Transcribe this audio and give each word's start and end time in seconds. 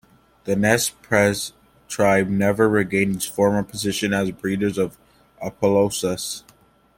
The 0.45 0.55
Nez 0.55 0.89
Perce 0.89 1.53
tribe 1.87 2.27
never 2.27 2.67
regained 2.67 3.17
its 3.17 3.25
former 3.27 3.61
position 3.61 4.15
as 4.15 4.31
breeders 4.31 4.79
of 4.79 4.97
Appaloosas. 5.45 6.41